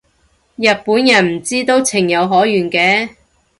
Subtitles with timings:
[0.55, 3.09] 日本人唔知都情有可原嘅